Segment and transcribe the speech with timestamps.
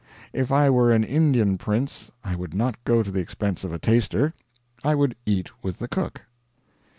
[0.33, 3.77] If I were an Indian prince I would not go to the expense of a
[3.77, 4.33] taster,
[4.83, 6.21] I would eat with the cook.